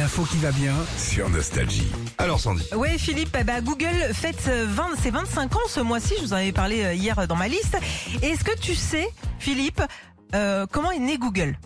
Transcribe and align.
L'info 0.00 0.22
qui 0.22 0.38
va 0.38 0.50
bien 0.50 0.72
sur 0.96 1.28
Nostalgie. 1.28 1.92
Alors 2.16 2.40
Sandy. 2.40 2.64
Oui, 2.74 2.98
Philippe, 2.98 3.36
ben, 3.44 3.62
Google 3.62 4.14
fête 4.14 4.46
euh, 4.48 4.64
20, 4.66 4.96
ses 4.96 5.10
25 5.10 5.56
ans 5.56 5.68
ce 5.68 5.80
mois-ci. 5.80 6.14
Je 6.16 6.22
vous 6.22 6.32
en 6.32 6.36
avais 6.36 6.52
parlé 6.52 6.82
euh, 6.84 6.94
hier 6.94 7.28
dans 7.28 7.36
ma 7.36 7.48
liste. 7.48 7.76
Est-ce 8.22 8.42
que 8.42 8.58
tu 8.58 8.74
sais, 8.74 9.10
Philippe, 9.38 9.82
euh, 10.34 10.64
comment 10.72 10.90
est 10.90 10.98
né 10.98 11.18
Google? 11.18 11.58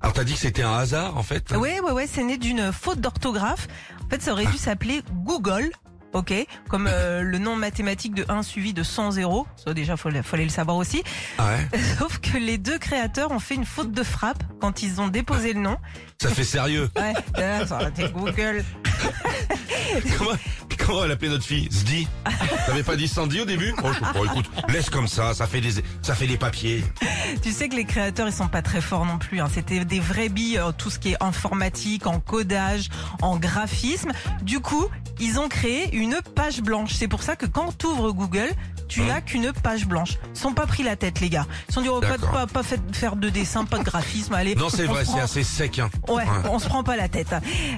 Alors 0.00 0.12
t'as 0.12 0.22
dit 0.22 0.34
que 0.34 0.38
c'était 0.38 0.62
un 0.62 0.74
hasard 0.74 1.16
en 1.16 1.24
fait? 1.24 1.52
Oui, 1.58 1.70
oui, 1.82 1.90
oui, 1.92 2.04
c'est 2.08 2.22
né 2.22 2.38
d'une 2.38 2.70
faute 2.70 3.00
d'orthographe. 3.00 3.66
En 4.06 4.08
fait, 4.10 4.22
ça 4.22 4.30
aurait 4.30 4.46
dû 4.46 4.56
s'appeler 4.56 5.02
Google. 5.24 5.72
Ok, 6.14 6.32
comme 6.68 6.88
euh, 6.90 7.20
le 7.22 7.38
nom 7.38 7.56
mathématique 7.56 8.14
de 8.14 8.24
1 8.28 8.42
suivi 8.42 8.72
de 8.72 8.82
100 8.82 9.10
zéros. 9.12 9.46
Ça 9.62 9.74
déjà, 9.74 9.96
fallait, 9.96 10.22
fallait 10.22 10.44
le 10.44 10.50
savoir 10.50 10.76
aussi. 10.78 11.02
Ah 11.38 11.48
ouais 11.50 11.78
Sauf 11.98 12.18
que 12.18 12.38
les 12.38 12.56
deux 12.56 12.78
créateurs 12.78 13.30
ont 13.32 13.38
fait 13.40 13.54
une 13.56 13.66
faute 13.66 13.92
de 13.92 14.02
frappe 14.02 14.42
quand 14.60 14.82
ils 14.82 15.00
ont 15.00 15.08
déposé 15.08 15.52
le 15.52 15.60
nom. 15.60 15.76
Ça 16.22 16.30
fait 16.30 16.44
sérieux. 16.44 16.88
Ouais, 16.96 17.12
euh, 17.38 17.66
ça 17.66 17.74
aurait 17.76 17.88
été 17.90 18.08
Google. 18.08 18.64
comment, 20.18 20.30
comment 20.78 21.04
elle 21.04 21.10
appelait 21.10 21.28
notre 21.28 21.44
fille? 21.44 21.68
Zdi 21.70 22.08
T'avais 22.66 22.82
pas 22.82 22.96
dit 22.96 23.08
Sandy 23.08 23.40
au 23.40 23.44
début? 23.44 23.74
Oh, 23.82 23.88
je- 23.92 24.24
écoute, 24.24 24.50
laisse 24.68 24.88
comme 24.88 25.08
ça, 25.08 25.34
ça 25.34 25.46
fait 25.46 25.60
des, 25.60 25.72
ça 26.02 26.14
fait 26.14 26.26
des 26.26 26.38
papiers. 26.38 26.82
Tu 27.42 27.50
sais 27.52 27.68
que 27.68 27.74
les 27.76 27.84
créateurs, 27.84 28.26
ils 28.28 28.32
sont 28.32 28.48
pas 28.48 28.62
très 28.62 28.80
forts 28.80 29.04
non 29.04 29.18
plus. 29.18 29.40
hein. 29.40 29.48
C'était 29.52 29.84
des 29.84 30.00
vrais 30.00 30.28
billes, 30.28 30.58
euh, 30.58 30.72
tout 30.72 30.88
ce 30.90 30.98
qui 30.98 31.10
est 31.12 31.22
informatique, 31.22 32.06
en 32.06 32.20
codage, 32.20 32.88
en 33.20 33.36
graphisme. 33.36 34.12
Du 34.42 34.60
coup, 34.60 34.86
ils 35.20 35.38
ont 35.38 35.48
créé 35.48 35.94
une 35.96 36.16
page 36.34 36.60
blanche. 36.62 36.92
C'est 36.94 37.08
pour 37.08 37.22
ça 37.22 37.36
que 37.36 37.46
quand 37.46 37.76
tu 37.76 37.86
ouvres 37.86 38.12
Google, 38.12 38.50
tu 38.88 39.00
Hum. 39.00 39.06
n'as 39.08 39.20
qu'une 39.22 39.50
page 39.52 39.86
blanche. 39.86 40.18
Ils 40.34 40.38
sont 40.38 40.52
pas 40.52 40.66
pris 40.66 40.82
la 40.82 40.94
tête, 40.94 41.20
les 41.20 41.30
gars. 41.30 41.46
Ils 41.68 41.74
sont 41.74 41.80
dit, 41.80 41.88
oh, 41.88 42.00
pas, 42.00 42.18
pas, 42.18 42.46
pas 42.46 42.62
fait- 42.62 42.80
faire 42.92 43.16
de 43.16 43.30
dessin, 43.30 43.64
pas 43.64 43.78
de 43.78 43.82
graphisme. 43.84 44.34
Allez, 44.34 44.54
Non 44.54 44.68
c'est 44.68 44.86
on 44.86 44.92
vrai, 44.92 45.00
se 45.00 45.06
c'est 45.06 45.12
prend- 45.16 45.24
assez 45.24 45.42
sec. 45.42 45.78
Hein. 45.78 45.88
Ouais, 46.08 46.24
on 46.50 46.58
se 46.58 46.68
prend 46.68 46.82
pas 46.84 46.96
la 46.96 47.08
tête. 47.08 47.34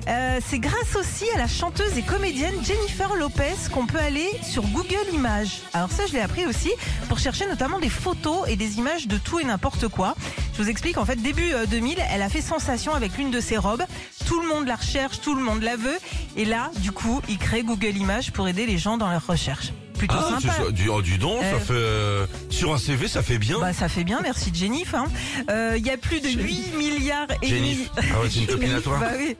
Euh, 0.09 0.41
c'est 0.47 0.59
grâce 0.59 0.97
aussi 0.97 1.25
à 1.35 1.39
la 1.39 1.47
chanteuse 1.47 1.97
et 1.97 2.03
comédienne 2.03 2.55
Jennifer 2.65 3.15
Lopez 3.15 3.55
qu'on 3.73 3.87
peut 3.87 3.99
aller 4.01 4.29
sur 4.43 4.63
Google 4.65 4.97
Images. 5.15 5.61
Alors 5.75 5.91
ça, 5.93 6.07
je 6.07 6.13
l'ai 6.13 6.21
appris 6.21 6.45
aussi 6.47 6.71
pour 7.09 7.19
chercher 7.21 7.47
notamment 7.47 7.79
des 7.79 7.89
photos 7.89 8.41
et 8.49 8.57
des 8.57 8.79
images 8.79 9.07
de 9.07 9.17
tout 9.17 9.39
et 9.39 9.45
n'importe 9.45 9.87
quoi. 9.89 10.15
Je 10.57 10.63
vous 10.63 10.69
explique, 10.69 10.99
en 10.99 11.05
fait, 11.05 11.17
début 11.17 11.53
euh, 11.53 11.67
2000, 11.67 11.99
elle 12.11 12.23
a 12.23 12.29
fait 12.29 12.41
sensation 12.41 12.95
avec 12.95 13.17
l'une 13.17 13.31
de 13.31 13.41
ses 13.41 13.59
robes. 13.59 13.85
Tout 14.27 14.41
le 14.41 14.49
monde 14.49 14.67
la 14.67 14.77
recherche, 14.77 15.21
tout 15.21 15.35
le 15.35 15.43
monde 15.43 15.63
la 15.63 15.77
veut. 15.77 15.99
Et 16.37 16.45
là, 16.45 16.71
du 16.81 16.93
coup, 16.93 17.23
il 17.29 17.39
crée 17.39 17.63
Google 17.63 17.97
Images 17.97 18.33
pour 18.33 18.49
aider 18.49 18.67
les 18.67 18.77
gens 18.77 18.99
dans 18.99 19.09
leur 19.09 19.27
recherche. 19.27 19.73
Plutôt 19.99 20.15
Ah, 20.19 20.39
sympa. 20.41 20.71
du, 20.73 20.89
oh, 20.89 21.01
du 21.03 21.17
don, 21.19 21.41
ça 21.41 21.47
Euh, 21.47 21.59
fait 21.59 21.73
euh, 21.73 22.27
sur 22.51 22.75
un 22.75 22.79
CV, 22.79 23.09
ça 23.09 23.23
fait 23.23 23.39
bien. 23.39 23.59
Bah, 23.59 23.73
ça 23.73 23.89
fait 23.89 24.05
bien, 24.05 24.21
merci 24.23 24.51
Jennifer. 24.55 25.01
hein. 25.01 25.07
Euh, 25.51 25.75
Il 25.79 25.87
y 25.87 25.91
a 25.91 25.97
plus 25.97 26.21
de 26.21 26.29
8 26.29 26.75
milliards 26.77 27.27
et 27.43 27.49
demi. 27.49 27.75
Jennifer. 27.77 27.93
Ah 27.97 28.21
ouais, 28.21 28.29
c'est 28.31 28.41
une 28.41 28.47
copine 28.47 28.75
à 28.75 28.81
toi. 28.81 28.99
Bah 29.01 29.11
oui. 29.19 29.37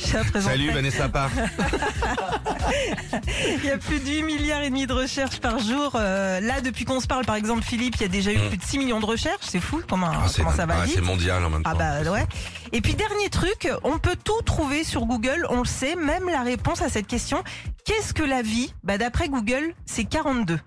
Salut 0.40 0.70
Vanessa 0.70 1.08
Parr. 1.08 1.30
Il 3.58 3.64
y 3.68 3.70
a 3.70 3.78
plus 3.78 4.00
de 4.00 4.08
8 4.08 4.22
milliards 4.22 4.62
et 4.62 4.70
demi 4.70 4.86
de 4.86 4.92
recherches 4.92 5.40
par 5.40 5.58
jour. 5.58 5.92
Euh, 5.94 6.40
là, 6.40 6.60
depuis 6.60 6.84
qu'on 6.84 7.00
se 7.00 7.06
parle, 7.06 7.24
par 7.24 7.36
exemple, 7.36 7.62
Philippe, 7.62 7.96
il 7.96 8.02
y 8.02 8.04
a 8.04 8.08
déjà 8.08 8.32
eu 8.32 8.38
Mm. 8.38 8.48
plus 8.48 8.56
de 8.58 8.62
6 8.64 8.78
millions 8.78 9.00
de 9.00 9.06
recherches. 9.06 9.44
C'est 9.46 9.60
fou 9.60 9.82
comment, 9.88 10.10
Ah, 10.12 10.26
comment 10.34 10.52
ça 10.52 10.64
va 10.66 10.74
ah, 10.82 10.86
c'est 10.92 11.00
mondial 11.02 11.44
en 11.44 11.50
même 11.50 11.62
temps. 11.62 11.70
Ah 11.78 12.02
bah 12.02 12.10
ouais. 12.10 12.24
Et 12.72 12.80
puis 12.80 12.94
dernier 12.94 13.28
truc, 13.28 13.68
on 13.84 13.98
peut 13.98 14.16
tout 14.22 14.40
trouver 14.46 14.84
sur 14.84 15.04
Google, 15.04 15.46
on 15.50 15.58
le 15.58 15.64
sait, 15.66 15.96
même 15.96 16.28
la 16.28 16.42
réponse 16.42 16.80
à 16.82 16.88
cette 16.88 17.06
question. 17.06 17.42
Qu'est-ce 17.84 18.12
que 18.14 18.22
la 18.22 18.42
vie? 18.42 18.72
Bah 18.84 18.98
d'après 18.98 19.28
Google, 19.28 19.74
c'est 19.86 20.04
42. 20.04 20.58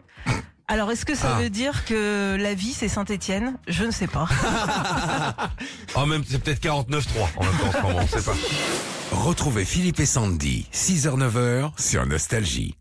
Alors 0.67 0.92
est-ce 0.92 1.06
que 1.06 1.14
ça 1.16 1.36
Ah. 1.38 1.42
veut 1.42 1.50
dire 1.50 1.86
que 1.86 2.38
la 2.39 2.53
vie 2.53 2.73
c'est 2.73 2.88
Saint-Étienne? 2.88 3.58
Je 3.67 3.83
ne 3.83 3.92
sais 3.92 4.08
pas. 4.08 4.28
En 5.95 6.05
même 6.08 6.23
c'est 6.28 6.42
peut-être 6.42 6.61
49-3 6.64 7.28
en 7.36 7.44
même 7.44 7.53
temps 7.58 7.67
en 7.67 7.72
ce 7.72 7.81
moment, 7.81 8.00
on 8.02 8.08
sait 8.08 8.22
pas. 8.22 8.36
Retrouvez 9.11 9.66
Philippe 9.66 10.00
et 10.00 10.05
Sandy, 10.05 10.67
6h-9h 10.73 11.72
sur 11.80 12.05
Nostalgie. 12.05 12.75